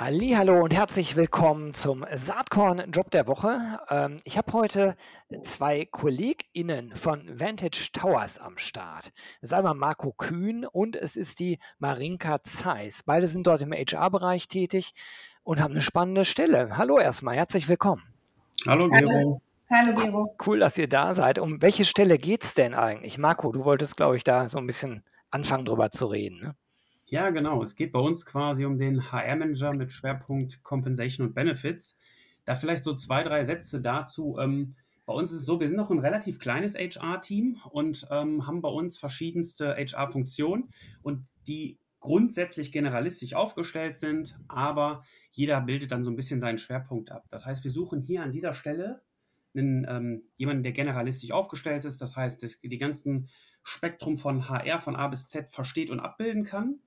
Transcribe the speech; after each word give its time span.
Hallo 0.00 0.62
und 0.62 0.72
herzlich 0.72 1.16
willkommen 1.16 1.74
zum 1.74 2.06
Saatkorn 2.14 2.92
Job 2.92 3.10
der 3.10 3.26
Woche. 3.26 3.80
Ähm, 3.90 4.18
ich 4.22 4.38
habe 4.38 4.52
heute 4.52 4.96
zwei 5.42 5.86
KollegInnen 5.86 6.94
von 6.94 7.40
Vantage 7.40 7.88
Towers 7.92 8.38
am 8.38 8.58
Start. 8.58 9.06
Das 9.40 9.50
ist 9.50 9.52
einmal 9.52 9.74
Marco 9.74 10.12
Kühn 10.12 10.64
und 10.64 10.94
es 10.94 11.16
ist 11.16 11.40
die 11.40 11.58
Marinka 11.80 12.44
Zeiss. 12.44 13.02
Beide 13.02 13.26
sind 13.26 13.48
dort 13.48 13.60
im 13.60 13.72
HR-Bereich 13.72 14.46
tätig 14.46 14.94
und 15.42 15.60
haben 15.60 15.72
eine 15.72 15.82
spannende 15.82 16.24
Stelle. 16.24 16.76
Hallo 16.76 17.00
erstmal, 17.00 17.34
herzlich 17.34 17.68
willkommen. 17.68 18.04
Hallo 18.68 18.88
Gero. 18.88 19.42
Hallo 19.68 19.94
Gero. 19.96 20.36
Cool, 20.46 20.60
dass 20.60 20.78
ihr 20.78 20.88
da 20.88 21.12
seid. 21.12 21.40
Um 21.40 21.60
welche 21.60 21.84
Stelle 21.84 22.18
geht 22.18 22.44
es 22.44 22.54
denn 22.54 22.72
eigentlich? 22.72 23.18
Marco, 23.18 23.50
du 23.50 23.64
wolltest, 23.64 23.96
glaube 23.96 24.16
ich, 24.16 24.22
da 24.22 24.48
so 24.48 24.58
ein 24.58 24.66
bisschen 24.68 25.02
anfangen 25.32 25.64
drüber 25.64 25.90
zu 25.90 26.06
reden. 26.06 26.38
Ne? 26.38 26.54
Ja, 27.10 27.30
genau. 27.30 27.62
Es 27.62 27.74
geht 27.74 27.92
bei 27.92 28.00
uns 28.00 28.26
quasi 28.26 28.66
um 28.66 28.78
den 28.78 29.10
HR-Manager 29.10 29.72
mit 29.72 29.92
Schwerpunkt 29.92 30.62
Compensation 30.62 31.26
und 31.26 31.34
Benefits. 31.34 31.96
Da 32.44 32.54
vielleicht 32.54 32.84
so 32.84 32.94
zwei, 32.94 33.22
drei 33.22 33.44
Sätze 33.44 33.80
dazu. 33.80 34.36
Ähm, 34.38 34.76
bei 35.06 35.14
uns 35.14 35.32
ist 35.32 35.38
es 35.38 35.46
so, 35.46 35.58
wir 35.58 35.68
sind 35.68 35.78
noch 35.78 35.90
ein 35.90 36.00
relativ 36.00 36.38
kleines 36.38 36.74
HR-Team 36.74 37.60
und 37.70 38.06
ähm, 38.10 38.46
haben 38.46 38.60
bei 38.60 38.68
uns 38.68 38.98
verschiedenste 38.98 39.74
HR-Funktionen 39.74 40.68
und 41.02 41.26
die 41.46 41.78
grundsätzlich 42.00 42.72
generalistisch 42.72 43.32
aufgestellt 43.32 43.96
sind, 43.96 44.38
aber 44.46 45.02
jeder 45.32 45.62
bildet 45.62 45.90
dann 45.90 46.04
so 46.04 46.10
ein 46.10 46.16
bisschen 46.16 46.40
seinen 46.40 46.58
Schwerpunkt 46.58 47.10
ab. 47.10 47.24
Das 47.30 47.46
heißt, 47.46 47.64
wir 47.64 47.70
suchen 47.70 48.02
hier 48.02 48.22
an 48.22 48.32
dieser 48.32 48.52
Stelle 48.52 49.00
einen, 49.56 49.86
ähm, 49.88 50.22
jemanden, 50.36 50.62
der 50.62 50.72
generalistisch 50.72 51.32
aufgestellt 51.32 51.86
ist, 51.86 52.02
das 52.02 52.16
heißt, 52.16 52.42
das, 52.42 52.60
die 52.60 52.78
ganzen 52.78 53.30
Spektrum 53.64 54.18
von 54.18 54.48
HR 54.48 54.78
von 54.78 54.94
A 54.94 55.08
bis 55.08 55.26
Z 55.26 55.48
versteht 55.48 55.90
und 55.90 56.00
abbilden 56.00 56.44
kann 56.44 56.80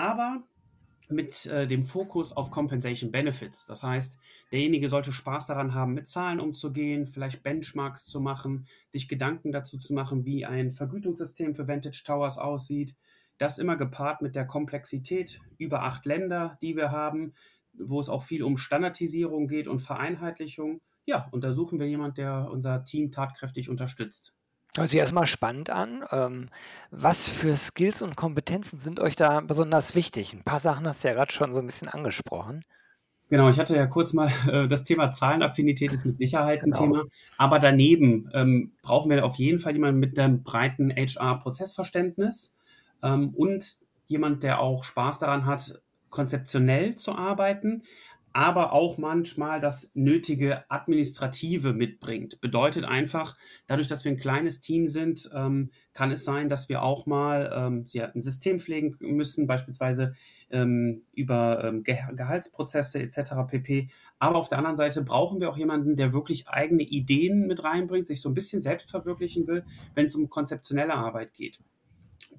aber 0.00 0.42
mit 1.10 1.46
äh, 1.46 1.66
dem 1.66 1.82
Fokus 1.82 2.32
auf 2.36 2.50
Compensation 2.50 3.10
Benefits. 3.10 3.66
Das 3.66 3.82
heißt, 3.82 4.18
derjenige 4.52 4.88
sollte 4.88 5.12
Spaß 5.12 5.46
daran 5.46 5.74
haben, 5.74 5.94
mit 5.94 6.08
Zahlen 6.08 6.40
umzugehen, 6.40 7.06
vielleicht 7.06 7.42
Benchmarks 7.42 8.06
zu 8.06 8.20
machen, 8.20 8.66
sich 8.90 9.08
Gedanken 9.08 9.52
dazu 9.52 9.78
zu 9.78 9.92
machen, 9.92 10.24
wie 10.24 10.46
ein 10.46 10.70
Vergütungssystem 10.70 11.54
für 11.54 11.68
Vantage 11.68 12.02
Towers 12.04 12.38
aussieht. 12.38 12.96
Das 13.38 13.58
immer 13.58 13.76
gepaart 13.76 14.22
mit 14.22 14.36
der 14.36 14.46
Komplexität 14.46 15.40
über 15.58 15.82
acht 15.82 16.06
Länder, 16.06 16.58
die 16.62 16.76
wir 16.76 16.90
haben, 16.90 17.32
wo 17.72 17.98
es 17.98 18.08
auch 18.08 18.22
viel 18.22 18.42
um 18.42 18.56
Standardisierung 18.56 19.48
geht 19.48 19.68
und 19.68 19.80
Vereinheitlichung. 19.80 20.80
Ja, 21.06 21.28
und 21.32 21.42
da 21.42 21.52
suchen 21.52 21.80
wir 21.80 21.88
jemanden, 21.88 22.16
der 22.16 22.48
unser 22.50 22.84
Team 22.84 23.10
tatkräftig 23.10 23.68
unterstützt. 23.68 24.34
Hört 24.76 24.90
sich 24.90 25.00
erstmal 25.00 25.26
spannend 25.26 25.70
an. 25.70 26.04
Ähm, 26.12 26.48
was 26.90 27.28
für 27.28 27.56
Skills 27.56 28.02
und 28.02 28.16
Kompetenzen 28.16 28.78
sind 28.78 29.00
euch 29.00 29.16
da 29.16 29.40
besonders 29.40 29.94
wichtig? 29.94 30.32
Ein 30.32 30.44
paar 30.44 30.60
Sachen 30.60 30.86
hast 30.86 31.02
du 31.02 31.08
ja 31.08 31.14
gerade 31.14 31.32
schon 31.32 31.52
so 31.52 31.60
ein 31.60 31.66
bisschen 31.66 31.88
angesprochen. 31.88 32.64
Genau, 33.30 33.48
ich 33.48 33.58
hatte 33.58 33.76
ja 33.76 33.86
kurz 33.86 34.12
mal 34.12 34.28
äh, 34.50 34.68
das 34.68 34.84
Thema 34.84 35.12
Zahlenaffinität 35.12 35.92
ist 35.92 36.04
mit 36.04 36.18
Sicherheit 36.18 36.60
ein 36.62 36.72
genau. 36.72 36.80
Thema. 36.80 37.04
Aber 37.38 37.58
daneben 37.58 38.30
ähm, 38.34 38.72
brauchen 38.82 39.10
wir 39.10 39.24
auf 39.24 39.36
jeden 39.36 39.58
Fall 39.58 39.72
jemanden 39.72 40.00
mit 40.00 40.18
einem 40.18 40.42
breiten 40.42 40.90
HR-Prozessverständnis 40.90 42.56
ähm, 43.02 43.30
und 43.30 43.78
jemand, 44.08 44.42
der 44.42 44.60
auch 44.60 44.84
Spaß 44.84 45.20
daran 45.20 45.46
hat, 45.46 45.80
konzeptionell 46.10 46.96
zu 46.96 47.14
arbeiten, 47.14 47.84
aber 48.32 48.72
auch 48.72 48.98
manchmal 48.98 49.60
das 49.60 49.90
nötige 49.94 50.70
Administrative 50.70 51.72
mitbringt. 51.72 52.40
Bedeutet 52.40 52.84
einfach, 52.84 53.36
dadurch, 53.66 53.88
dass 53.88 54.04
wir 54.04 54.12
ein 54.12 54.18
kleines 54.18 54.60
Team 54.60 54.86
sind, 54.86 55.30
ähm, 55.34 55.70
kann 55.92 56.10
es 56.10 56.24
sein, 56.24 56.48
dass 56.48 56.68
wir 56.68 56.82
auch 56.82 57.06
mal 57.06 57.52
ähm, 57.54 57.84
ja, 57.88 58.06
ein 58.06 58.22
System 58.22 58.60
pflegen 58.60 58.96
müssen, 59.00 59.46
beispielsweise 59.46 60.14
ähm, 60.50 61.02
über 61.12 61.64
ähm, 61.64 61.82
Ge 61.82 61.98
Gehaltsprozesse 62.14 63.00
etc. 63.00 63.32
pp. 63.48 63.88
Aber 64.18 64.38
auf 64.38 64.48
der 64.48 64.58
anderen 64.58 64.76
Seite 64.76 65.02
brauchen 65.02 65.40
wir 65.40 65.50
auch 65.50 65.58
jemanden, 65.58 65.96
der 65.96 66.12
wirklich 66.12 66.48
eigene 66.48 66.82
Ideen 66.82 67.46
mit 67.46 67.64
reinbringt, 67.64 68.06
sich 68.06 68.20
so 68.20 68.28
ein 68.28 68.34
bisschen 68.34 68.60
selbst 68.60 68.90
verwirklichen 68.90 69.46
will, 69.46 69.64
wenn 69.94 70.06
es 70.06 70.14
um 70.14 70.28
konzeptionelle 70.28 70.94
Arbeit 70.94 71.34
geht. 71.34 71.58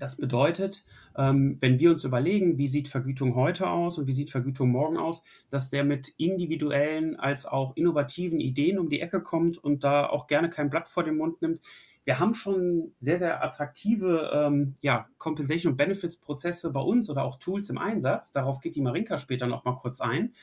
Das 0.02 0.16
bedeutet, 0.16 0.84
ähm, 1.16 1.58
wenn 1.60 1.80
wir 1.80 1.92
uns 1.92 2.04
überlegen, 2.06 2.58
wie 2.58 2.68
sieht 2.68 2.88
Vergütung 2.88 3.36
heute 3.36 3.70
aus 3.70 4.00
und 4.00 4.08
wie 4.08 4.14
sieht 4.14 4.32
Vergütung 4.32 4.72
morgen 4.72 4.98
aus, 4.98 5.24
dass 5.52 5.70
der 5.70 5.84
mit 5.84 6.10
individuellen 6.18 7.20
als 7.20 7.46
auch 7.46 7.76
innovativen 7.76 8.40
Ideen 8.40 8.80
um 8.80 8.90
die 8.90 9.00
Ecke 9.00 9.22
kommt 9.22 9.60
und 9.60 9.84
da 9.84 10.08
auch 10.08 10.26
gerne 10.26 10.50
kein 10.50 10.72
Blatt 10.72 10.90
vor 10.90 11.04
den 11.04 11.18
Mund 11.18 11.44
nimmt. 11.44 11.60
Wir 12.04 12.18
haben 12.18 12.34
schon 12.34 12.96
sehr, 13.00 13.20
sehr 13.20 13.44
attraktive 13.44 14.32
ähm, 14.34 14.74
ja, 14.82 15.08
Compensation 15.20 15.74
und 15.74 15.78
Benefits 15.78 16.18
Prozesse 16.18 16.72
bei 16.72 16.82
uns 16.82 17.08
oder 17.08 17.24
auch 17.24 17.38
Tools 17.38 17.70
im 17.70 17.78
Einsatz. 17.78 18.32
Darauf 18.32 18.60
geht 18.60 18.74
die 18.74 18.82
Marinka 18.82 19.20
später 19.20 19.46
noch 19.46 19.66
mal 19.66 19.76
kurz 19.76 20.02
ein. 20.02 20.34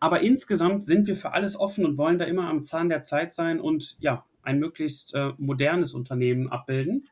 Aber 0.00 0.20
insgesamt 0.20 0.84
sind 0.84 1.06
wir 1.06 1.16
für 1.16 1.32
alles 1.32 1.58
offen 1.58 1.86
und 1.86 1.96
wollen 1.96 2.18
da 2.18 2.26
immer 2.26 2.50
am 2.50 2.62
Zahn 2.62 2.90
der 2.90 3.04
Zeit 3.04 3.32
sein 3.32 3.58
und 3.58 3.96
ja, 4.00 4.26
ein 4.42 4.58
möglichst 4.58 5.14
äh, 5.14 5.32
modernes 5.38 5.94
Unternehmen 5.94 6.48
abbilden. 6.48 7.08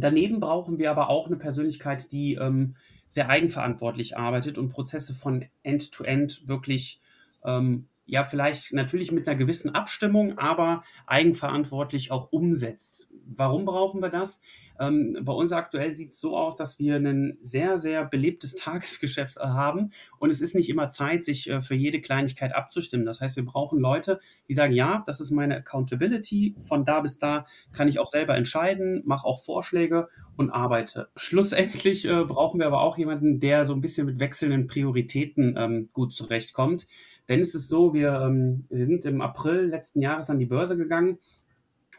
Daneben 0.00 0.40
brauchen 0.40 0.78
wir 0.78 0.90
aber 0.90 1.08
auch 1.08 1.26
eine 1.26 1.36
Persönlichkeit, 1.36 2.12
die 2.12 2.34
ähm, 2.34 2.74
sehr 3.06 3.28
eigenverantwortlich 3.28 4.16
arbeitet 4.16 4.58
und 4.58 4.68
Prozesse 4.68 5.14
von 5.14 5.44
End-to-End 5.62 6.32
-End 6.32 6.48
wirklich, 6.48 7.00
ähm, 7.44 7.88
ja, 8.04 8.24
vielleicht 8.24 8.72
natürlich 8.72 9.12
mit 9.12 9.28
einer 9.28 9.36
gewissen 9.36 9.74
Abstimmung, 9.74 10.38
aber 10.38 10.82
eigenverantwortlich 11.06 12.10
auch 12.10 12.32
umsetzt. 12.32 13.08
Warum 13.26 13.64
brauchen 13.64 14.00
wir 14.00 14.10
das? 14.10 14.42
Ähm, 14.80 15.18
bei 15.22 15.32
uns 15.32 15.52
aktuell 15.52 15.96
sieht 15.96 16.12
es 16.12 16.20
so 16.20 16.36
aus, 16.36 16.56
dass 16.56 16.78
wir 16.78 16.96
ein 16.96 17.38
sehr, 17.40 17.78
sehr 17.78 18.04
belebtes 18.04 18.54
Tagesgeschäft 18.56 19.36
äh, 19.36 19.40
haben 19.40 19.92
und 20.18 20.30
es 20.30 20.40
ist 20.40 20.54
nicht 20.54 20.68
immer 20.68 20.90
Zeit, 20.90 21.24
sich 21.24 21.48
äh, 21.48 21.60
für 21.60 21.74
jede 21.74 22.00
Kleinigkeit 22.00 22.54
abzustimmen. 22.54 23.06
Das 23.06 23.20
heißt, 23.20 23.36
wir 23.36 23.44
brauchen 23.44 23.78
Leute, 23.78 24.20
die 24.48 24.54
sagen, 24.54 24.72
ja, 24.72 25.02
das 25.06 25.20
ist 25.20 25.30
meine 25.30 25.56
Accountability, 25.56 26.54
von 26.58 26.84
da 26.84 27.00
bis 27.00 27.18
da 27.18 27.46
kann 27.72 27.88
ich 27.88 27.98
auch 27.98 28.08
selber 28.08 28.36
entscheiden, 28.36 29.02
mache 29.04 29.26
auch 29.26 29.42
Vorschläge 29.44 30.08
und 30.36 30.50
arbeite. 30.50 31.08
Schlussendlich 31.16 32.04
äh, 32.04 32.24
brauchen 32.24 32.60
wir 32.60 32.66
aber 32.66 32.80
auch 32.80 32.96
jemanden, 32.96 33.40
der 33.40 33.64
so 33.64 33.74
ein 33.74 33.80
bisschen 33.80 34.06
mit 34.06 34.20
wechselnden 34.20 34.66
Prioritäten 34.66 35.56
ähm, 35.58 35.88
gut 35.92 36.14
zurechtkommt. 36.14 36.86
Denn 37.28 37.40
es 37.40 37.54
ist 37.54 37.68
so, 37.68 37.92
wir, 37.92 38.12
ähm, 38.22 38.64
wir 38.70 38.84
sind 38.84 39.04
im 39.04 39.20
April 39.20 39.66
letzten 39.66 40.00
Jahres 40.00 40.30
an 40.30 40.38
die 40.38 40.46
Börse 40.46 40.76
gegangen 40.76 41.18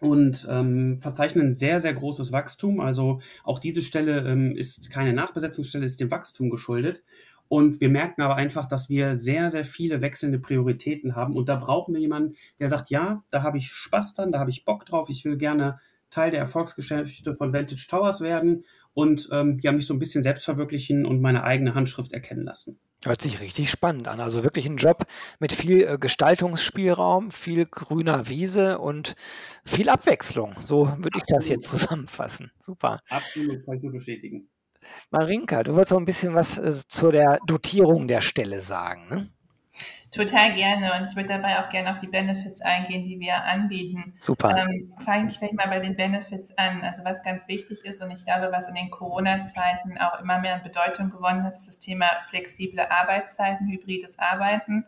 und 0.02 0.48
ähm, 0.50 1.00
verzeichnen 1.00 1.54
sehr, 1.54 1.80
sehr 1.80 1.94
großes 1.94 2.32
Wachstum. 2.32 2.80
Also 2.80 3.22
auch 3.44 3.60
diese 3.60 3.82
Stelle 3.82 4.28
ähm, 4.28 4.56
ist 4.56 4.90
keine 4.90 5.14
Nachbesetzungsstelle, 5.14 5.86
ist 5.86 6.00
dem 6.00 6.12
Wachstum 6.12 6.50
geschuldet. 6.50 7.04
Und 7.48 7.82
wir 7.82 7.90
merken 7.90 8.22
aber 8.22 8.36
einfach, 8.36 8.68
dass 8.68 8.90
wir 8.90 9.16
sehr, 9.16 9.50
sehr 9.50 9.66
viele 9.66 10.02
wechselnde 10.02 10.38
Prioritäten 10.38 11.16
haben. 11.16 11.36
Und 11.36 11.50
da 11.50 11.56
brauchen 11.56 11.96
wir 11.96 12.02
jemanden, 12.02 12.36
der 12.60 12.70
sagt, 12.70 12.92
ja, 12.92 13.24
da 13.32 13.42
habe 13.42 13.58
ich 13.58 13.72
Spaß 13.72 14.14
dran, 14.14 14.32
da 14.32 14.40
habe 14.40 14.52
ich 14.52 14.66
Bock 14.66 14.86
drauf, 14.86 15.10
ich 15.10 15.26
will 15.26 15.36
gerne 15.36 15.80
Teil 16.12 16.32
der 16.32 16.40
Erfolgsgeschichte 16.40 17.36
von 17.36 17.54
Vantage 17.54 17.88
Towers 17.90 18.22
werden 18.22 18.66
und 18.94 19.30
ähm, 19.32 19.60
ja, 19.62 19.72
mich 19.72 19.88
so 19.88 19.94
ein 19.94 20.00
bisschen 20.00 20.24
selbst 20.24 20.46
verwirklichen 20.46 21.06
und 21.06 21.22
meine 21.22 21.44
eigene 21.44 21.76
Handschrift 21.76 22.14
erkennen 22.14 22.44
lassen. 22.44 22.80
Hört 23.06 23.22
sich 23.22 23.40
richtig 23.40 23.70
spannend 23.70 24.10
an. 24.10 24.20
Also 24.20 24.44
wirklich 24.44 24.66
ein 24.66 24.76
Job 24.76 25.06
mit 25.40 25.54
viel 25.54 25.84
äh, 25.84 25.98
Gestaltungsspielraum, 25.98 27.32
viel 27.32 27.66
grüner 27.66 28.28
Wiese 28.28 28.80
und 28.80 29.16
viel 29.64 29.88
Abwechslung. 29.88 30.56
So 30.66 30.88
würde 30.98 31.18
ich 31.18 31.24
das 31.28 31.48
jetzt 31.48 31.70
zusammenfassen. 31.70 32.52
Super. 32.60 32.98
Absolut, 33.10 33.66
kann 33.66 33.76
ich 33.76 33.82
so 33.82 33.90
bestätigen. 33.90 34.50
Marinka, 35.12 35.64
du 35.64 35.76
wolltest 35.76 35.94
auch 35.94 35.98
ein 36.00 36.06
bisschen 36.06 36.34
was 36.36 36.58
äh, 36.58 36.74
zu 36.88 37.12
der 37.12 37.40
Dotierung 37.46 38.08
der 38.08 38.22
Stelle 38.22 38.60
sagen. 38.60 39.08
Ne? 39.10 39.30
Total 40.12 40.54
gerne 40.54 40.94
und 40.94 41.08
ich 41.08 41.16
würde 41.16 41.30
dabei 41.30 41.60
auch 41.60 41.70
gerne 41.70 41.92
auf 41.92 42.00
die 42.00 42.08
Benefits 42.08 42.62
eingehen, 42.62 43.06
die 43.06 43.20
wir 43.20 43.44
anbieten. 43.44 44.16
Super. 44.20 44.58
Ähm, 44.58 44.92
Fange 45.00 45.30
ich 45.30 45.38
vielleicht 45.38 45.54
mal 45.54 45.68
bei 45.68 45.80
den 45.80 45.96
Benefits 45.96 46.58
an. 46.58 46.84
Also 46.84 47.04
was 47.04 47.22
ganz 47.22 47.48
wichtig 47.48 47.86
ist 47.86 48.02
und 48.02 48.10
ich 48.10 48.26
glaube, 48.26 48.50
was 48.52 48.68
in 48.68 48.76
den 48.76 48.90
Corona-Zeiten 48.90 50.00
auch 50.00 50.20
immer 50.20 50.40
mehr 50.40 50.56
an 50.56 50.64
Bedeutung 50.64 51.12
gewonnen 51.12 51.44
hat, 51.44 51.56
ist 51.56 51.68
das 51.68 51.80
Thema 51.80 52.08
flexible 52.24 52.88
Arbeitszeiten, 52.90 53.68
hybrides 53.70 54.18
Arbeiten. 54.18 54.86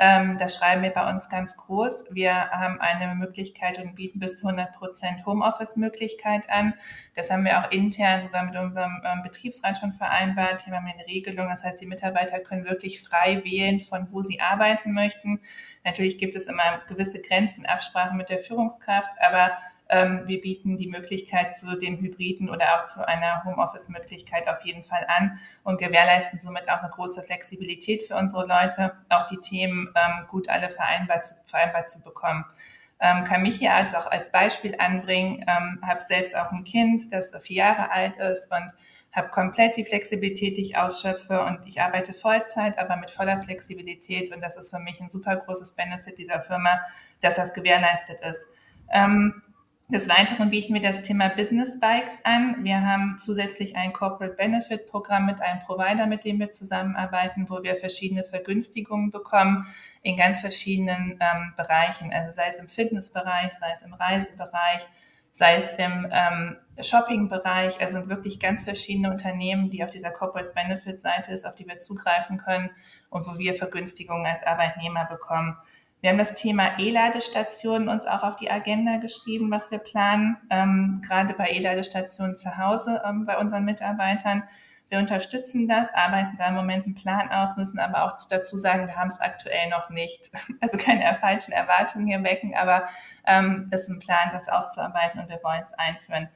Ähm, 0.00 0.38
das 0.38 0.56
schreiben 0.56 0.82
wir 0.82 0.90
bei 0.90 1.10
uns 1.10 1.28
ganz 1.28 1.56
groß. 1.56 2.04
Wir 2.10 2.32
haben 2.50 2.80
eine 2.80 3.14
Möglichkeit 3.16 3.78
und 3.78 3.96
bieten 3.96 4.20
bis 4.20 4.36
zu 4.36 4.46
100 4.46 4.72
Prozent 4.74 5.26
Homeoffice-Möglichkeit 5.26 6.48
an. 6.48 6.74
Das 7.14 7.30
haben 7.30 7.44
wir 7.44 7.58
auch 7.58 7.72
intern 7.72 8.22
sogar 8.22 8.44
mit 8.44 8.56
unserem 8.56 9.02
ähm, 9.04 9.22
Betriebsrat 9.24 9.78
schon 9.78 9.92
vereinbart. 9.92 10.62
Hier 10.62 10.72
haben 10.72 10.86
wir 10.86 10.94
eine 10.94 11.06
Regelung. 11.06 11.48
Das 11.48 11.64
heißt, 11.64 11.80
die 11.80 11.86
Mitarbeiter 11.86 12.38
können 12.38 12.64
wirklich 12.64 13.02
frei 13.02 13.42
wählen, 13.44 13.80
von 13.80 14.06
wo 14.12 14.22
sie 14.22 14.40
arbeiten 14.40 14.92
möchten. 14.92 15.40
Natürlich 15.84 16.18
gibt 16.18 16.36
es 16.36 16.46
immer 16.46 16.80
gewisse 16.88 17.20
Grenzen, 17.20 17.66
Absprachen 17.66 18.16
mit 18.16 18.28
der 18.28 18.38
Führungskraft, 18.38 19.10
aber 19.20 19.58
wir 19.90 20.40
bieten 20.42 20.76
die 20.76 20.86
Möglichkeit 20.86 21.56
zu 21.56 21.78
dem 21.78 21.96
Hybriden 21.98 22.50
oder 22.50 22.76
auch 22.76 22.84
zu 22.84 23.08
einer 23.08 23.42
Homeoffice-Möglichkeit 23.44 24.46
auf 24.46 24.62
jeden 24.62 24.84
Fall 24.84 25.06
an 25.08 25.38
und 25.64 25.80
gewährleisten 25.80 26.40
somit 26.40 26.68
auch 26.68 26.82
eine 26.82 26.90
große 26.90 27.22
Flexibilität 27.22 28.02
für 28.02 28.14
unsere 28.16 28.46
Leute, 28.46 28.92
auch 29.08 29.26
die 29.28 29.38
Themen 29.38 29.88
ähm, 29.94 30.26
gut 30.28 30.50
alle 30.50 30.70
vereinbart 30.70 31.24
zu, 31.24 31.34
vereinbart 31.46 31.88
zu 31.88 32.02
bekommen. 32.02 32.44
Ähm, 33.00 33.24
kann 33.24 33.42
mich 33.42 33.56
hier 33.56 33.72
als 33.72 33.94
auch 33.94 34.06
als 34.10 34.30
Beispiel 34.30 34.74
anbringen, 34.78 35.44
ähm, 35.46 35.80
habe 35.86 36.02
selbst 36.02 36.36
auch 36.36 36.50
ein 36.50 36.64
Kind, 36.64 37.12
das 37.12 37.32
vier 37.40 37.56
Jahre 37.56 37.90
alt 37.90 38.16
ist 38.16 38.50
und 38.50 38.72
habe 39.12 39.28
komplett 39.28 39.76
die 39.76 39.84
Flexibilität, 39.84 40.56
die 40.56 40.62
ich 40.62 40.76
ausschöpfe 40.76 41.42
und 41.44 41.66
ich 41.66 41.80
arbeite 41.80 42.12
Vollzeit, 42.12 42.78
aber 42.78 42.96
mit 42.96 43.10
voller 43.10 43.40
Flexibilität 43.40 44.34
und 44.34 44.42
das 44.42 44.56
ist 44.56 44.70
für 44.70 44.80
mich 44.80 45.00
ein 45.00 45.10
super 45.10 45.36
großes 45.36 45.72
Benefit 45.72 46.18
dieser 46.18 46.40
Firma, 46.40 46.80
dass 47.20 47.36
das 47.36 47.54
gewährleistet 47.54 48.20
ist. 48.20 48.46
Ähm, 48.90 49.42
des 49.90 50.06
Weiteren 50.06 50.50
bieten 50.50 50.74
wir 50.74 50.82
das 50.82 51.00
Thema 51.00 51.30
Business 51.30 51.80
Bikes 51.80 52.22
an. 52.22 52.62
Wir 52.62 52.82
haben 52.82 53.16
zusätzlich 53.16 53.74
ein 53.74 53.94
Corporate 53.94 54.34
Benefit 54.34 54.86
Programm 54.86 55.24
mit 55.24 55.40
einem 55.40 55.60
Provider, 55.60 56.06
mit 56.06 56.24
dem 56.24 56.38
wir 56.38 56.52
zusammenarbeiten, 56.52 57.48
wo 57.48 57.62
wir 57.62 57.74
verschiedene 57.74 58.22
Vergünstigungen 58.22 59.10
bekommen 59.10 59.66
in 60.02 60.14
ganz 60.16 60.42
verschiedenen 60.42 61.18
ähm, 61.20 61.54
Bereichen. 61.56 62.12
Also 62.12 62.36
sei 62.36 62.48
es 62.48 62.56
im 62.56 62.68
Fitnessbereich, 62.68 63.52
sei 63.52 63.72
es 63.72 63.80
im 63.80 63.94
Reisebereich, 63.94 64.86
sei 65.32 65.56
es 65.56 65.70
im 65.78 66.06
ähm, 66.10 66.56
Shopping-Bereich. 66.82 67.80
Also 67.80 68.10
wirklich 68.10 68.38
ganz 68.38 68.64
verschiedene 68.64 69.10
Unternehmen, 69.10 69.70
die 69.70 69.82
auf 69.82 69.90
dieser 69.90 70.10
Corporate 70.10 70.52
Benefit 70.52 71.00
Seite 71.00 71.32
ist, 71.32 71.46
auf 71.46 71.54
die 71.54 71.66
wir 71.66 71.78
zugreifen 71.78 72.36
können 72.36 72.68
und 73.08 73.26
wo 73.26 73.38
wir 73.38 73.54
Vergünstigungen 73.54 74.26
als 74.26 74.42
Arbeitnehmer 74.42 75.06
bekommen. 75.06 75.56
Wir 76.00 76.10
haben 76.10 76.18
das 76.18 76.34
Thema 76.34 76.78
E-Ladestationen 76.78 77.88
uns 77.88 78.06
auch 78.06 78.22
auf 78.22 78.36
die 78.36 78.50
Agenda 78.50 78.98
geschrieben, 78.98 79.50
was 79.50 79.72
wir 79.72 79.78
planen, 79.78 80.36
ähm, 80.48 81.02
gerade 81.04 81.34
bei 81.34 81.50
E-Ladestationen 81.50 82.36
zu 82.36 82.56
Hause 82.56 83.02
ähm, 83.04 83.26
bei 83.26 83.36
unseren 83.36 83.64
Mitarbeitern. 83.64 84.44
Wir 84.90 84.98
unterstützen 85.00 85.66
das, 85.66 85.92
arbeiten 85.92 86.36
da 86.38 86.48
im 86.48 86.54
Moment 86.54 86.86
einen 86.86 86.94
Plan 86.94 87.30
aus, 87.30 87.56
müssen 87.56 87.80
aber 87.80 88.04
auch 88.04 88.16
dazu 88.30 88.56
sagen, 88.56 88.86
wir 88.86 88.96
haben 88.96 89.08
es 89.08 89.20
aktuell 89.20 89.68
noch 89.68 89.90
nicht. 89.90 90.30
Also 90.60 90.76
keine 90.76 91.14
falschen 91.16 91.52
Erwartungen 91.52 92.06
hier 92.06 92.22
wecken, 92.22 92.54
aber 92.54 92.88
ähm, 93.26 93.68
ist 93.72 93.88
ein 93.88 93.98
Plan, 93.98 94.30
das 94.32 94.48
auszuarbeiten 94.48 95.20
und 95.20 95.28
wir 95.28 95.40
wollen 95.42 95.62
es 95.62 95.74
einführen. 95.74 96.28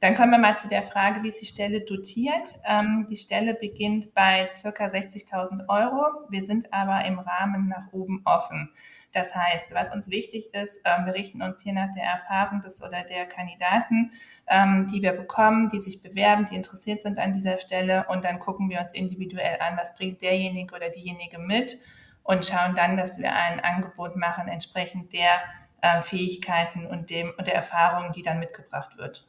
Dann 0.00 0.14
kommen 0.14 0.30
wir 0.30 0.38
mal 0.38 0.58
zu 0.58 0.68
der 0.68 0.82
Frage, 0.82 1.22
wie 1.22 1.30
ist 1.30 1.40
die 1.40 1.46
Stelle 1.46 1.80
dotiert? 1.80 2.50
Ähm, 2.66 3.06
die 3.08 3.16
Stelle 3.16 3.54
beginnt 3.54 4.12
bei 4.12 4.50
circa 4.52 4.86
60.000 4.86 5.68
Euro. 5.68 6.26
Wir 6.28 6.42
sind 6.42 6.70
aber 6.72 7.06
im 7.06 7.18
Rahmen 7.18 7.68
nach 7.68 7.92
oben 7.92 8.20
offen. 8.26 8.70
Das 9.12 9.34
heißt, 9.34 9.72
was 9.72 9.94
uns 9.94 10.10
wichtig 10.10 10.52
ist, 10.52 10.78
ähm, 10.84 11.06
wir 11.06 11.14
richten 11.14 11.40
uns 11.40 11.62
hier 11.62 11.72
nach 11.72 11.94
der 11.94 12.02
Erfahrung 12.02 12.60
des 12.60 12.82
oder 12.82 13.04
der 13.04 13.24
Kandidaten, 13.24 14.12
ähm, 14.46 14.86
die 14.92 15.00
wir 15.00 15.12
bekommen, 15.12 15.70
die 15.70 15.80
sich 15.80 16.02
bewerben, 16.02 16.44
die 16.44 16.56
interessiert 16.56 17.00
sind 17.00 17.18
an 17.18 17.32
dieser 17.32 17.56
Stelle 17.56 18.04
und 18.10 18.22
dann 18.26 18.38
gucken 18.38 18.68
wir 18.68 18.80
uns 18.80 18.92
individuell 18.92 19.58
an, 19.60 19.78
was 19.78 19.94
bringt 19.94 20.20
derjenige 20.20 20.74
oder 20.74 20.90
diejenige 20.90 21.38
mit 21.38 21.78
und 22.22 22.44
schauen 22.44 22.74
dann, 22.74 22.98
dass 22.98 23.18
wir 23.18 23.34
ein 23.34 23.60
Angebot 23.60 24.16
machen 24.16 24.48
entsprechend 24.48 25.14
der 25.14 25.40
äh, 25.80 26.02
Fähigkeiten 26.02 26.86
und 26.86 27.08
dem 27.08 27.32
und 27.38 27.46
der 27.46 27.54
Erfahrung, 27.54 28.12
die 28.12 28.20
dann 28.20 28.38
mitgebracht 28.38 28.98
wird. 28.98 29.26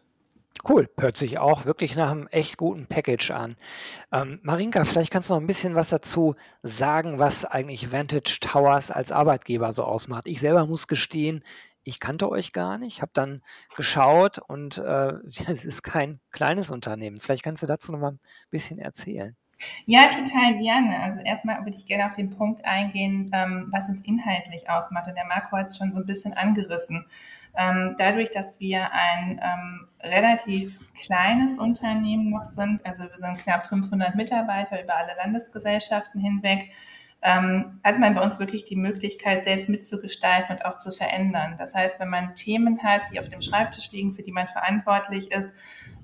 Cool, 0.68 0.90
hört 0.98 1.16
sich 1.16 1.38
auch 1.40 1.66
wirklich 1.66 1.96
nach 1.96 2.12
einem 2.12 2.28
echt 2.28 2.58
guten 2.58 2.88
Package 2.88 3.32
an. 3.32 3.58
Ähm, 4.12 4.40
Marinka, 4.44 4.86
vielleicht 4.86 5.12
kannst 5.12 5.30
du 5.30 5.34
noch 5.34 5.42
ein 5.42 5.48
bisschen 5.48 5.76
was 5.76 5.90
dazu 5.90 6.36
sagen, 6.64 7.20
was 7.20 7.46
eigentlich 7.46 7.92
Vantage 7.92 8.40
Towers 8.42 8.92
als 8.92 9.12
Arbeitgeber 9.12 9.72
so 9.74 9.84
ausmacht. 9.84 10.28
Ich 10.28 10.40
selber 10.40 10.66
muss 10.66 10.88
gestehen, 10.88 11.44
ich 11.84 12.00
kannte 12.02 12.30
euch 12.30 12.52
gar 12.52 12.78
nicht, 12.78 13.02
habe 13.02 13.12
dann 13.14 13.42
geschaut 13.76 14.40
und 14.40 14.78
äh, 14.78 15.14
es 15.48 15.64
ist 15.64 15.84
kein 15.84 16.20
kleines 16.32 16.70
Unternehmen. 16.70 17.20
Vielleicht 17.20 17.44
kannst 17.44 17.64
du 17.64 17.68
dazu 17.68 17.92
noch 17.92 18.00
mal 18.00 18.12
ein 18.12 18.20
bisschen 18.50 18.80
erzählen. 18.80 19.36
Ja, 19.86 20.10
total 20.10 20.58
gerne. 20.60 21.00
Also 21.02 21.20
erstmal 21.22 21.60
würde 21.60 21.76
ich 21.76 21.86
gerne 21.86 22.06
auf 22.06 22.14
den 22.14 22.30
Punkt 22.30 22.64
eingehen, 22.66 23.26
ähm, 23.34 23.68
was 23.72 23.90
uns 23.90 24.02
inhaltlich 24.02 24.70
ausmacht. 24.70 25.08
Und 25.08 25.16
der 25.16 25.26
Marco 25.26 25.58
hat 25.58 25.68
es 25.68 25.78
schon 25.78 25.92
so 25.92 26.00
ein 26.00 26.06
bisschen 26.06 26.34
angerissen. 26.34 27.06
Ähm, 27.58 27.96
dadurch, 27.98 28.30
dass 28.30 28.60
wir 28.60 28.92
ein 28.92 29.42
ähm, 29.44 29.88
relativ 30.04 30.80
kleines 30.94 31.58
Unternehmen 31.58 32.30
noch 32.30 32.46
sind, 32.46 32.86
also 32.86 33.04
wir 33.04 33.18
sind 33.18 33.40
knapp 33.40 33.66
500 33.66 34.16
Mitarbeiter 34.16 34.84
über 34.84 34.96
alle 34.96 35.16
Landesgesellschaften 35.18 36.22
hinweg, 36.22 36.70
ähm, 37.28 37.82
hat 37.84 38.00
man 38.00 38.16
bei 38.16 38.22
uns 38.22 38.40
wirklich 38.40 38.64
die 38.64 38.78
Möglichkeit, 38.78 39.44
selbst 39.44 39.68
mitzugestalten 39.68 40.56
und 40.56 40.66
auch 40.66 40.78
zu 40.78 40.92
verändern. 40.92 41.56
Das 41.58 41.76
heißt, 41.76 42.00
wenn 42.00 42.08
man 42.08 42.36
Themen 42.36 42.82
hat, 42.82 43.02
die 43.12 43.20
auf 43.20 43.28
dem 43.28 43.42
Schreibtisch 43.42 43.92
liegen, 43.92 44.16
für 44.16 44.24
die 44.24 44.32
man 44.32 44.48
verantwortlich 44.48 45.30
ist, 45.34 45.54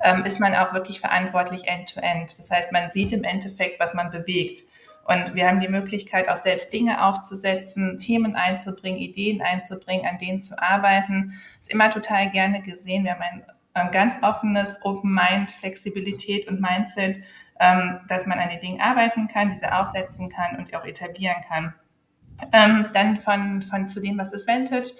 ähm, 0.03 0.25
ist 0.25 0.41
man 0.41 0.53
auch 0.53 0.73
wirklich 0.73 0.99
verantwortlich 0.99 1.65
end-to-end. 1.65 2.29
-end. 2.29 2.37
Das 2.37 2.51
heißt, 2.51 2.73
man 2.73 2.91
sieht 2.91 3.13
im 3.13 3.23
Endeffekt, 3.23 3.79
was 3.79 3.93
man 3.93 4.11
bewegt. 4.11 4.63
Und 5.05 5.33
wir 5.33 5.47
haben 5.47 5.61
die 5.61 5.69
Möglichkeit, 5.69 6.27
auch 6.27 6.35
selbst 6.35 6.73
Dinge 6.73 7.01
aufzusetzen, 7.05 7.97
Themen 7.99 8.35
einzubringen, 8.35 8.99
Ideen 8.99 9.41
einzubringen, 9.41 10.05
an 10.05 10.17
denen 10.17 10.41
zu 10.41 10.61
arbeiten. 10.61 11.39
Ist 11.61 11.71
immer 11.71 11.89
total 11.89 12.31
gerne 12.31 12.61
gesehen. 12.61 13.05
Wir 13.05 13.13
haben 13.13 13.21
ein, 13.21 13.43
ein 13.75 13.91
ganz 13.91 14.17
offenes 14.21 14.79
Open 14.83 15.13
Mind, 15.13 15.51
Flexibilität 15.51 16.49
und 16.49 16.59
Mindset, 16.59 17.23
ähm, 17.59 17.99
dass 18.07 18.25
man 18.25 18.39
an 18.39 18.49
den 18.49 18.59
Dingen 18.59 18.81
arbeiten 18.81 19.27
kann, 19.27 19.49
diese 19.49 19.75
aufsetzen 19.75 20.29
kann 20.29 20.57
und 20.57 20.75
auch 20.75 20.85
etablieren 20.85 21.41
kann. 21.47 21.73
Ähm, 22.51 22.87
dann 22.93 23.17
von, 23.17 23.61
von 23.61 23.89
zu 23.89 24.01
dem, 24.01 24.17
was 24.17 24.33
ist 24.33 24.47
Vantage? 24.47 24.91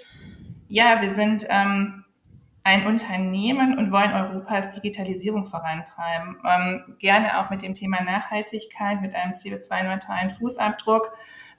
Ja, 0.68 1.02
wir 1.02 1.10
sind 1.10 1.46
ähm, 1.50 2.04
ein 2.64 2.86
Unternehmen 2.86 3.78
und 3.78 3.92
wollen 3.92 4.14
Europas 4.14 4.72
Digitalisierung 4.72 5.46
vorantreiben. 5.46 6.38
Ähm, 6.48 6.96
gerne 7.00 7.40
auch 7.40 7.50
mit 7.50 7.62
dem 7.62 7.74
Thema 7.74 8.02
Nachhaltigkeit, 8.02 9.02
mit 9.02 9.16
einem 9.16 9.34
CO2-neutralen 9.34 10.32
Fußabdruck. 10.32 11.12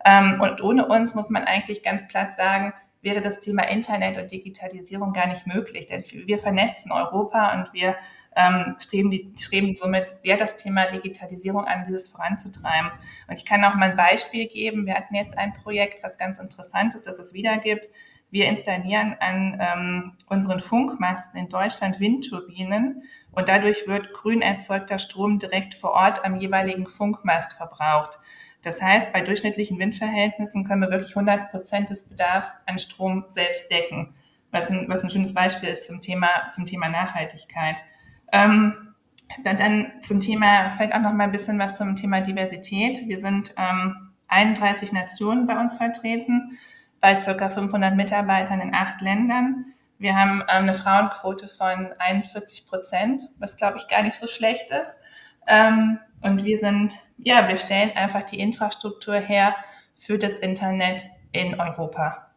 Ähm, 0.05 0.41
und 0.41 0.63
ohne 0.63 0.87
uns 0.87 1.15
muss 1.15 1.29
man 1.29 1.45
eigentlich 1.45 1.83
ganz 1.83 2.07
platt 2.09 2.33
sagen, 2.33 2.73
wäre 3.05 3.21
das 3.21 3.41
Thema 3.41 3.69
Internet 3.69 4.19
und 4.19 4.31
Digitalisierung 4.31 5.13
gar 5.13 5.27
nicht 5.27 5.47
möglich. 5.47 5.87
Denn 5.87 6.03
wir 6.03 6.39
vernetzen 6.39 6.91
Europa 6.91 7.59
und 7.59 7.73
wir 7.73 7.97
ähm, 8.37 8.77
streben, 8.79 9.11
die, 9.11 9.33
streben 9.39 9.77
somit 9.77 10.17
ja, 10.23 10.37
das 10.37 10.57
Thema 10.57 10.87
Digitalisierung 10.87 11.65
an, 11.65 11.85
dieses 11.87 12.09
voranzutreiben. 12.09 12.91
Und 13.29 13.37
ich 13.37 13.45
kann 13.45 13.65
auch 13.65 13.75
mal 13.75 13.91
ein 13.91 13.97
Beispiel 13.97 14.49
geben. 14.49 14.87
Wir 14.87 14.95
hatten 14.95 15.15
jetzt 15.15 15.39
ein 15.39 15.53
Projekt, 15.53 16.03
was 16.03 16.19
ganz 16.19 16.39
interessant 16.39 16.95
ist, 16.95 17.07
dass 17.07 17.19
es 17.19 17.33
wieder 17.33 17.59
gibt. 17.59 17.89
Wir 18.31 18.49
installieren 18.49 19.15
an 19.21 19.61
ähm, 19.61 20.13
unseren 20.27 20.59
Funkmasten 20.59 21.39
in 21.39 21.49
Deutschland 21.49 22.01
Windturbinen 22.01 23.05
und 23.31 23.49
dadurch 23.49 23.87
wird 23.87 24.13
grün 24.13 24.43
erzeugter 24.43 24.99
Strom 24.99 25.39
direkt 25.39 25.75
vor 25.75 25.93
Ort 25.93 26.25
am 26.25 26.37
jeweiligen 26.37 26.89
Funkmast 26.89 27.53
verbraucht. 27.53 28.19
Das 28.65 28.81
heißt, 28.83 29.13
bei 29.13 29.21
durchschnittlichen 29.21 29.79
Windverhältnissen 29.79 30.65
können 30.65 30.83
wir 30.83 30.91
wirklich 30.91 31.17
100 31.17 31.51
Prozent 31.51 31.91
des 31.91 32.09
Bedarfs 32.09 32.53
an 32.67 32.79
Strom 32.79 33.25
selbst 33.29 33.71
decken, 33.71 34.15
was 34.51 34.71
ein, 34.71 34.89
was 34.89 35.03
ein 35.03 35.11
schönes 35.11 35.35
Beispiel 35.35 35.69
ist 35.69 35.87
zum 35.87 36.01
Thema, 36.01 36.29
zum 36.51 36.67
Thema 36.67 36.89
Nachhaltigkeit. 36.89 37.77
Ähm, 38.33 38.95
dann 39.43 39.93
zum 40.01 40.21
Thema, 40.21 40.71
vielleicht 40.71 40.95
auch 40.95 41.01
noch 41.01 41.13
mal 41.13 41.25
ein 41.25 41.33
bisschen 41.33 41.59
was 41.59 41.77
zum 41.77 41.97
Thema 41.97 42.21
Diversität. 42.21 43.07
Wir 43.09 43.19
sind 43.19 43.55
ähm, 43.57 44.13
31 44.29 44.93
Nationen 44.93 45.47
bei 45.47 45.59
uns 45.59 45.77
vertreten 45.77 46.59
bei 47.01 47.17
ca. 47.17 47.49
500 47.51 47.95
Mitarbeitern 47.95 48.63
in 48.63 48.75
acht 48.75 49.03
Ländern. 49.03 49.67
Wir 49.99 50.17
haben 50.19 50.41
ähm, 50.41 50.45
eine 50.49 50.75
Frauenquote 50.75 51.49
von 51.49 51.93
41 51.99 52.67
Prozent, 52.67 53.23
was 53.39 53.57
glaube 53.57 53.77
ich 53.79 53.89
gar 53.89 54.03
nicht 54.03 54.17
so 54.17 54.27
schlecht 54.27 54.71
ist. 54.71 54.97
Ähm, 55.47 55.99
und 56.23 56.45
wir 56.45 56.57
sind, 56.57 56.95
ja, 57.19 57.49
wir 57.49 57.59
stellen 57.59 57.93
einfach 57.93 58.23
die 58.25 58.39
Infrastruktur 58.39 59.17
her 59.17 59.55
für 59.99 60.19
das 60.19 60.39
Internet 60.39 61.07
in 61.33 61.61
Europa. 61.61 62.31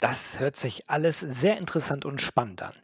Das 0.00 0.40
hört 0.40 0.56
sich 0.56 0.90
alles 0.90 1.20
sehr 1.20 1.56
interessant 1.56 2.04
und 2.04 2.20
spannend 2.20 2.62
an. 2.62 2.74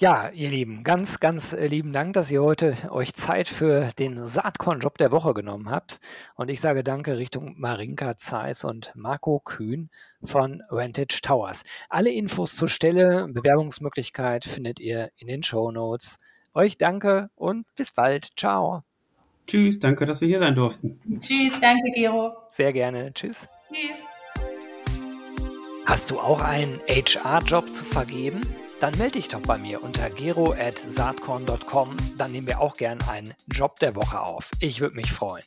Ja, 0.00 0.28
ihr 0.30 0.50
Lieben, 0.50 0.84
ganz, 0.84 1.18
ganz 1.18 1.52
äh, 1.52 1.66
lieben 1.66 1.92
Dank, 1.92 2.12
dass 2.12 2.30
ihr 2.30 2.40
heute 2.40 2.76
euch 2.90 3.14
Zeit 3.14 3.48
für 3.48 3.90
den 3.98 4.26
Saatkorn-Job 4.26 4.96
der 4.96 5.10
Woche 5.10 5.34
genommen 5.34 5.70
habt. 5.70 5.98
Und 6.36 6.50
ich 6.50 6.60
sage 6.60 6.84
Danke 6.84 7.18
Richtung 7.18 7.56
Marinka 7.58 8.16
Zeiss 8.16 8.62
und 8.62 8.92
Marco 8.94 9.40
Kühn 9.40 9.90
von 10.22 10.62
Vantage 10.70 11.20
Towers. 11.20 11.64
Alle 11.88 12.10
Infos 12.10 12.54
zur 12.54 12.68
Stelle, 12.68 13.26
Bewerbungsmöglichkeit 13.28 14.44
findet 14.44 14.78
ihr 14.78 15.10
in 15.16 15.26
den 15.26 15.42
Show 15.42 15.72
Notes. 15.72 16.18
Euch 16.54 16.78
danke 16.78 17.30
und 17.34 17.66
bis 17.74 17.90
bald. 17.90 18.28
Ciao. 18.36 18.87
Tschüss, 19.48 19.78
danke, 19.78 20.04
dass 20.06 20.20
wir 20.20 20.28
hier 20.28 20.38
sein 20.38 20.54
durften. 20.54 21.00
Tschüss, 21.20 21.54
danke, 21.60 21.90
Gero. 21.94 22.32
Sehr 22.50 22.72
gerne. 22.72 23.12
Tschüss. 23.14 23.48
Tschüss. 23.72 23.98
Hast 25.86 26.10
du 26.10 26.20
auch 26.20 26.42
einen 26.42 26.78
HR-Job 26.86 27.72
zu 27.72 27.82
vergeben? 27.84 28.42
Dann 28.80 28.96
melde 28.98 29.12
dich 29.12 29.28
doch 29.28 29.40
bei 29.40 29.56
mir 29.56 29.82
unter 29.82 30.10
gero.saatkorn.com. 30.10 31.96
Dann 32.18 32.30
nehmen 32.30 32.46
wir 32.46 32.60
auch 32.60 32.76
gern 32.76 32.98
einen 33.10 33.32
Job 33.50 33.80
der 33.80 33.96
Woche 33.96 34.20
auf. 34.20 34.50
Ich 34.60 34.80
würde 34.80 34.96
mich 34.96 35.10
freuen. 35.10 35.44